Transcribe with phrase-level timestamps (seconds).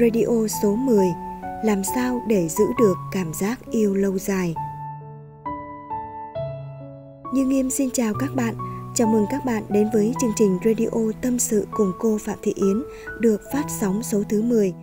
[0.00, 1.06] Radio số 10
[1.64, 4.54] Làm sao để giữ được cảm giác yêu lâu dài?
[7.34, 8.54] Như Nghiêm xin chào các bạn.
[8.94, 12.52] Chào mừng các bạn đến với chương trình Radio Tâm sự cùng cô Phạm Thị
[12.56, 12.82] Yến
[13.20, 14.74] được phát sóng số thứ 10.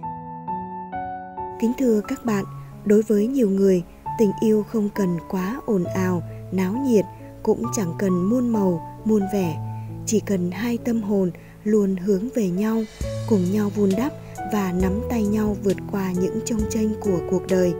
[1.59, 2.45] Kính thưa các bạn,
[2.85, 3.83] đối với nhiều người,
[4.19, 7.05] tình yêu không cần quá ồn ào, náo nhiệt,
[7.43, 9.57] cũng chẳng cần muôn màu, muôn vẻ,
[10.05, 11.31] chỉ cần hai tâm hồn
[11.63, 12.83] luôn hướng về nhau,
[13.29, 14.13] cùng nhau vun đắp
[14.55, 17.73] và nắm tay nhau vượt qua những trông tranh của cuộc đời.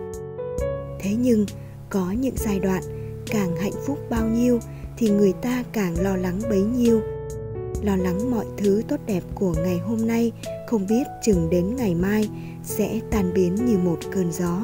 [0.99, 1.45] Thế nhưng,
[1.89, 2.83] có những giai đoạn
[3.27, 4.59] càng hạnh phúc bao nhiêu
[4.97, 7.01] thì người ta càng lo lắng bấy nhiêu.
[7.83, 10.31] Lo lắng mọi thứ tốt đẹp của ngày hôm nay
[10.67, 12.29] không biết chừng đến ngày mai
[12.63, 14.61] sẽ tan biến như một cơn gió.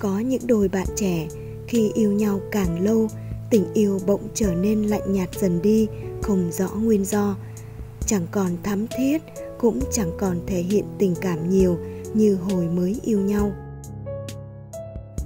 [0.00, 1.28] Có những đôi bạn trẻ
[1.68, 3.08] khi yêu nhau càng lâu
[3.50, 5.88] tình yêu bỗng trở nên lạnh nhạt dần đi
[6.22, 7.36] không rõ nguyên do.
[8.06, 9.22] Chẳng còn thắm thiết
[9.60, 11.78] cũng chẳng còn thể hiện tình cảm nhiều
[12.14, 13.52] như hồi mới yêu nhau.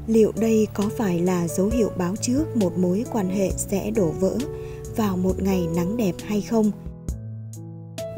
[0.07, 4.11] Liệu đây có phải là dấu hiệu báo trước một mối quan hệ sẽ đổ
[4.21, 4.37] vỡ
[4.97, 6.71] vào một ngày nắng đẹp hay không?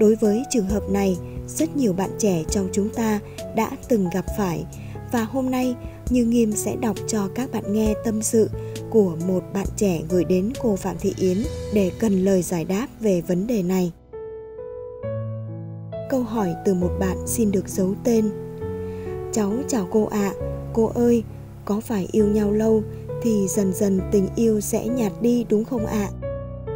[0.01, 1.17] Đối với trường hợp này,
[1.49, 3.21] rất nhiều bạn trẻ trong chúng ta
[3.57, 4.65] đã từng gặp phải
[5.12, 5.75] và hôm nay
[6.11, 8.51] như nghiêm sẽ đọc cho các bạn nghe tâm sự
[8.91, 11.39] của một bạn trẻ gửi đến cô phạm thị yến
[11.75, 13.93] để cần lời giải đáp về vấn đề này
[16.11, 18.31] câu hỏi từ một bạn xin được giấu tên
[19.33, 20.35] cháu chào cô ạ à.
[20.73, 21.25] cô ơi
[21.65, 22.83] có phải yêu nhau lâu
[23.23, 26.09] thì dần dần tình yêu sẽ nhạt đi đúng không ạ?
[26.23, 26.29] À?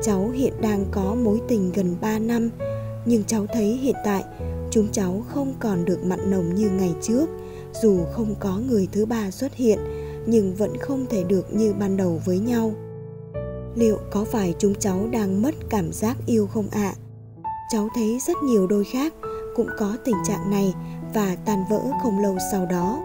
[0.02, 2.50] Cháu hiện đang có mối tình gần 3 năm,
[3.04, 4.24] nhưng cháu thấy hiện tại
[4.70, 7.26] chúng cháu không còn được mặn nồng như ngày trước,
[7.82, 9.78] dù không có người thứ ba xuất hiện
[10.26, 12.72] nhưng vẫn không thể được như ban đầu với nhau.
[13.74, 16.94] Liệu có phải chúng cháu đang mất cảm giác yêu không ạ?
[16.94, 16.98] À?
[17.72, 19.14] Cháu thấy rất nhiều đôi khác
[19.60, 20.74] cũng có tình trạng này
[21.14, 22.98] và tan vỡ không lâu sau đó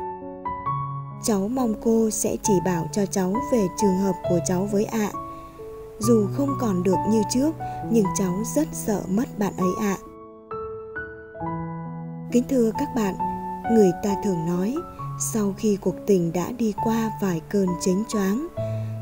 [1.24, 5.10] cháu mong cô sẽ chỉ bảo cho cháu về trường hợp của cháu với ạ.
[5.14, 5.20] À.
[6.00, 7.52] Dù không còn được như trước,
[7.92, 9.98] nhưng cháu rất sợ mất bạn ấy ạ.
[10.00, 10.04] À.
[12.32, 13.16] Kính thưa các bạn,
[13.72, 14.76] người ta thường nói,
[15.20, 18.48] sau khi cuộc tình đã đi qua vài cơn chánh choáng,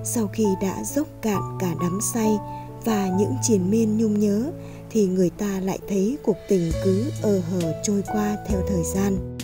[0.04, 2.38] sau khi đã dốc cạn cả đắm say
[2.86, 4.52] và những triền miên nhung nhớ,
[4.94, 9.38] thì người ta lại thấy cuộc tình cứ ơ hờ trôi qua theo thời gian.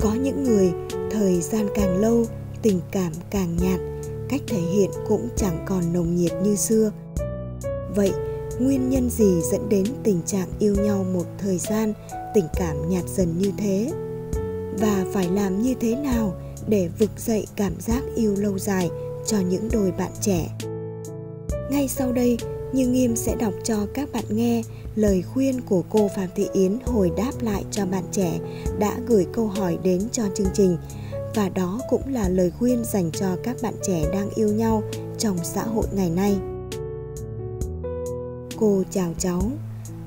[0.00, 0.72] Có những người,
[1.10, 2.24] thời gian càng lâu,
[2.62, 3.80] tình cảm càng nhạt,
[4.28, 6.92] cách thể hiện cũng chẳng còn nồng nhiệt như xưa.
[7.94, 8.12] Vậy,
[8.58, 11.92] nguyên nhân gì dẫn đến tình trạng yêu nhau một thời gian,
[12.34, 13.92] tình cảm nhạt dần như thế?
[14.78, 16.34] Và phải làm như thế nào
[16.68, 18.90] để vực dậy cảm giác yêu lâu dài
[19.26, 20.48] cho những đôi bạn trẻ?
[21.70, 22.38] Ngay sau đây
[22.74, 24.62] như nghiêm sẽ đọc cho các bạn nghe
[24.94, 28.38] lời khuyên của cô phạm thị yến hồi đáp lại cho bạn trẻ
[28.78, 30.76] đã gửi câu hỏi đến cho chương trình.
[31.34, 34.82] Và đó cũng là lời khuyên dành cho các bạn trẻ đang yêu nhau
[35.18, 36.36] trong xã hội ngày nay.
[38.56, 39.42] Cô chào cháu,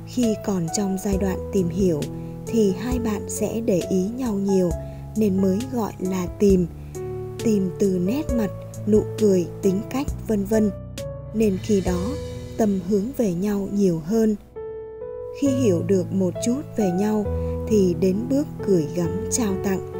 [0.07, 2.01] khi còn trong giai đoạn tìm hiểu
[2.47, 4.69] thì hai bạn sẽ để ý nhau nhiều
[5.17, 6.67] nên mới gọi là tìm.
[7.43, 8.49] Tìm từ nét mặt,
[8.87, 10.71] nụ cười, tính cách, vân vân.
[11.33, 12.07] Nên khi đó
[12.57, 14.35] tâm hướng về nhau nhiều hơn.
[15.41, 17.25] Khi hiểu được một chút về nhau
[17.67, 19.91] thì đến bước gửi gắm trao tặng,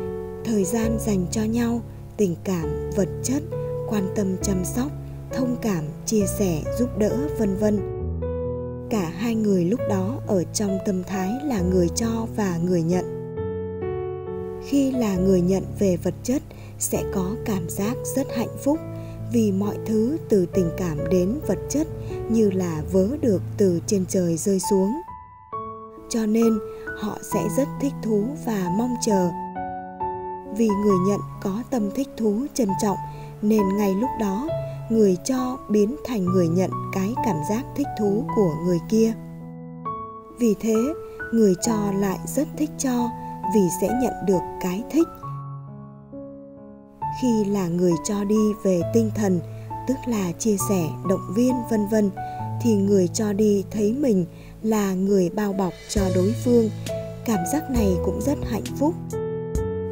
[0.46, 1.82] thời gian dành cho nhau,
[2.18, 3.44] tình cảm, vật chất,
[3.90, 4.92] quan tâm chăm sóc,
[5.34, 7.80] thông cảm, chia sẻ, giúp đỡ, vân vân.
[8.90, 13.06] Cả hai người lúc đó ở trong tâm thái là người cho và người nhận.
[14.66, 16.42] Khi là người nhận về vật chất,
[16.80, 18.80] sẽ có cảm giác rất hạnh phúc
[19.32, 21.88] vì mọi thứ từ tình cảm đến vật chất
[22.30, 24.92] như là vớ được từ trên trời rơi xuống.
[26.10, 26.60] Cho nên,
[27.00, 29.30] họ sẽ rất thích thú và mong chờ.
[30.58, 32.98] Vì người nhận có tâm thích thú trân trọng,
[33.42, 34.48] nên ngay lúc đó,
[34.90, 39.14] người cho biến thành người nhận cái cảm giác thích thú của người kia.
[40.40, 40.76] Vì thế,
[41.34, 43.10] người cho lại rất thích cho
[43.56, 45.08] vì sẽ nhận được cái thích
[47.22, 49.40] khi là người cho đi về tinh thần,
[49.88, 52.10] tức là chia sẻ, động viên, vân vân,
[52.62, 54.26] thì người cho đi thấy mình
[54.64, 56.70] là người bao bọc cho đối phương.
[57.26, 58.94] Cảm giác này cũng rất hạnh phúc.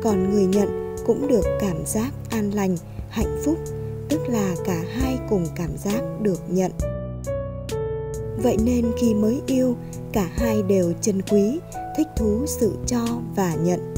[0.04, 2.78] Còn người nhận cũng được cảm giác an lành,
[3.10, 3.58] hạnh phúc,
[4.10, 6.72] tức là cả hai cùng cảm giác được nhận.
[8.44, 9.76] Vậy nên khi mới yêu,
[10.12, 11.60] cả hai đều trân quý,
[11.98, 13.06] thích thú sự cho
[13.36, 13.94] và nhận.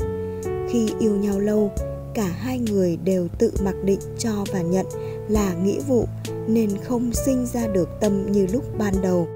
[0.70, 1.72] Khi yêu nhau lâu
[2.18, 4.86] cả hai người đều tự mặc định cho và nhận
[5.30, 6.06] là nghĩa vụ,
[6.48, 9.28] nên không sinh ra được tâm như lúc ban đầu.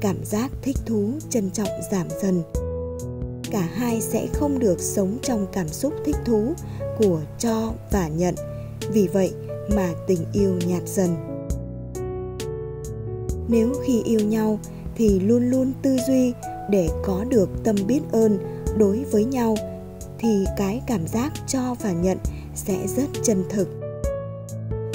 [0.00, 2.42] Cảm giác thích thú, trân trọng giảm dần.
[3.50, 6.54] Cả hai sẽ không được sống trong cảm xúc thích thú
[6.98, 8.34] của cho và nhận.
[8.92, 9.32] Vì vậy
[9.76, 11.10] mà tình yêu nhạt dần.
[13.48, 14.58] Nếu khi yêu nhau
[14.96, 16.32] thì luôn luôn tư duy
[16.70, 18.38] để có được tâm biết ơn
[18.78, 19.56] đối với nhau
[20.20, 22.18] thì cái cảm giác cho và nhận
[22.54, 23.68] sẽ rất chân thực.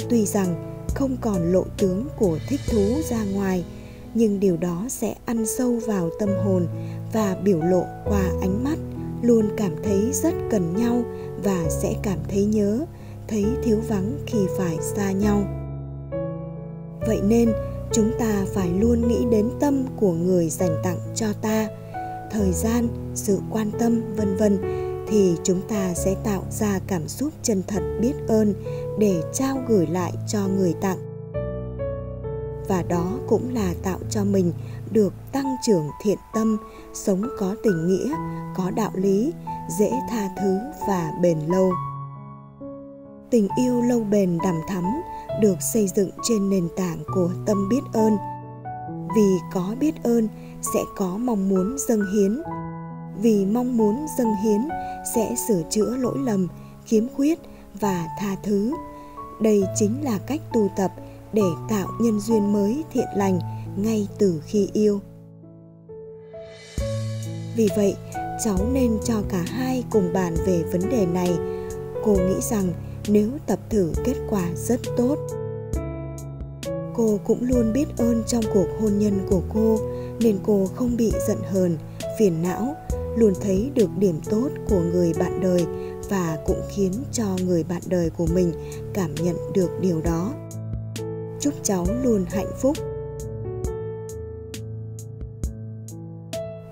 [0.08, 3.64] Tuy rằng không còn lộ tướng của thích thú ra ngoài,
[4.14, 6.66] nhưng điều đó sẽ ăn sâu vào tâm hồn
[7.12, 8.78] và biểu lộ qua ánh mắt,
[9.22, 11.02] luôn cảm thấy rất cần nhau
[11.44, 12.84] và sẽ cảm thấy nhớ,
[13.28, 15.42] thấy thiếu vắng khi phải xa nhau.
[17.06, 17.52] Vậy nên,
[17.92, 21.68] chúng ta phải luôn nghĩ đến tâm của người dành tặng cho ta,
[22.30, 27.32] thời gian, sự quan tâm, vân vân thì chúng ta sẽ tạo ra cảm xúc
[27.42, 28.54] chân thật biết ơn
[28.98, 30.98] để trao gửi lại cho người tặng.
[32.68, 34.52] Và đó cũng là tạo cho mình
[34.90, 36.56] được tăng trưởng thiện tâm,
[36.94, 38.14] sống có tình nghĩa,
[38.56, 39.32] có đạo lý,
[39.78, 40.58] dễ tha thứ
[40.88, 41.72] và bền lâu.
[43.30, 44.84] Tình yêu lâu bền đằm thắm
[45.40, 48.16] được xây dựng trên nền tảng của tâm biết ơn.
[49.16, 50.28] Vì có biết ơn
[50.74, 52.42] sẽ có mong muốn dâng hiến
[53.20, 54.60] vì mong muốn dâng hiến
[55.14, 56.48] sẽ sửa chữa lỗi lầm,
[56.84, 57.38] khiếm khuyết
[57.80, 58.72] và tha thứ.
[59.40, 60.92] Đây chính là cách tu tập
[61.32, 63.40] để tạo nhân duyên mới thiện lành
[63.76, 65.00] ngay từ khi yêu.
[67.56, 67.94] Vì vậy,
[68.44, 71.38] cháu nên cho cả hai cùng bàn về vấn đề này.
[72.04, 72.72] Cô nghĩ rằng
[73.08, 75.16] nếu tập thử kết quả rất tốt,
[76.94, 79.78] cô cũng luôn biết ơn trong cuộc hôn nhân của cô,
[80.20, 81.76] nên cô không bị giận hờn,
[82.18, 82.74] phiền não
[83.16, 85.66] luôn thấy được điểm tốt của người bạn đời
[86.08, 88.52] và cũng khiến cho người bạn đời của mình
[88.94, 90.32] cảm nhận được điều đó.
[91.40, 92.76] Chúc cháu luôn hạnh phúc.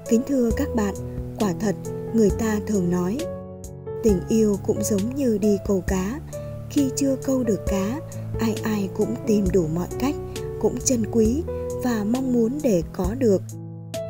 [0.08, 0.94] Kính thưa các bạn,
[1.38, 1.74] quả thật,
[2.14, 3.18] người ta thường nói,
[4.02, 6.20] tình yêu cũng giống như đi câu cá.
[6.70, 8.00] Khi chưa câu được cá,
[8.40, 10.14] ai ai cũng tìm đủ mọi cách,
[10.60, 11.42] cũng chân quý
[11.82, 13.42] và mong muốn để có được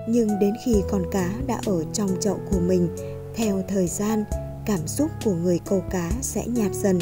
[0.09, 2.89] nhưng đến khi con cá đã ở trong chậu của mình,
[3.35, 4.25] theo thời gian,
[4.67, 6.99] cảm xúc của người câu cá sẽ nhạt dần.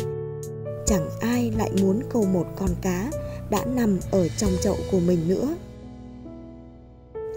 [0.87, 3.10] Chẳng ai lại muốn câu một con cá
[3.50, 5.56] đã nằm ở trong chậu của mình nữa.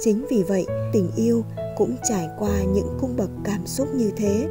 [0.01, 1.43] Chính vì vậy, tình yêu
[1.77, 4.47] cũng trải qua những cung bậc cảm xúc như thế.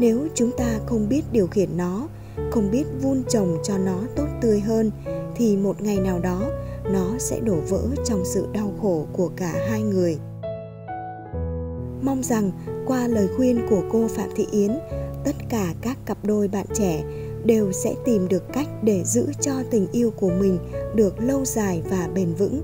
[0.00, 2.08] Nếu chúng ta không biết điều khiển nó,
[2.50, 4.90] không biết vun trồng cho nó tốt tươi hơn,
[5.36, 6.50] thì một ngày nào đó
[6.92, 10.18] nó sẽ đổ vỡ trong sự đau khổ của cả hai người.
[12.02, 12.50] Mong rằng,
[12.86, 14.78] qua lời khuyên của cô phạm thị yến,
[15.24, 17.04] tất cả các cặp đôi bạn trẻ
[17.44, 20.58] đều sẽ tìm được cách để giữ cho tình yêu của mình
[20.94, 22.62] được lâu dài và bền vững.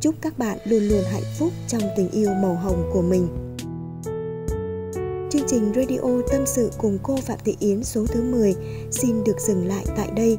[0.00, 3.28] Chúc các bạn luôn luôn hạnh phúc trong tình yêu màu hồng của mình.
[5.30, 8.54] Chương trình Radio Tâm sự cùng cô Phạm Thị Yến số thứ 10
[8.90, 10.38] xin được dừng lại tại đây.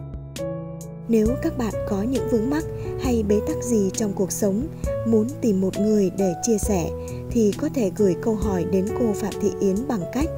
[1.09, 2.63] Nếu các bạn có những vướng mắc
[3.01, 4.67] hay bế tắc gì trong cuộc sống,
[5.07, 6.89] muốn tìm một người để chia sẻ
[7.31, 10.29] thì có thể gửi câu hỏi đến cô Phạm Thị Yến bằng cách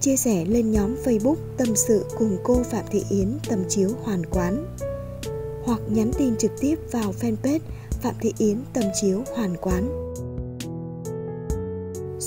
[0.00, 4.26] chia sẻ lên nhóm Facebook Tâm sự cùng cô Phạm Thị Yến Tâm chiếu hoàn
[4.26, 4.76] quán
[5.64, 7.60] hoặc nhắn tin trực tiếp vào fanpage
[8.02, 10.11] Phạm Thị Yến Tâm chiếu hoàn quán.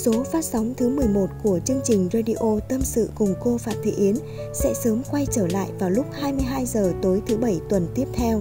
[0.06, 3.92] Số phát sóng thứ 11 của chương trình Radio Tâm sự cùng cô Phạm Thị
[3.92, 4.16] Yến
[4.54, 8.40] sẽ sớm quay trở lại vào lúc 22 giờ tối thứ bảy tuần tiếp theo.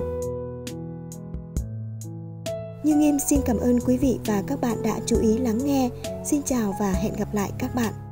[2.85, 5.91] Nhưng em xin cảm ơn quý vị và các bạn đã chú ý lắng nghe.
[6.25, 8.04] Xin chào và hẹn gặp lại các bạn.